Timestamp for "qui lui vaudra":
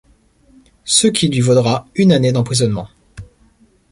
1.07-1.87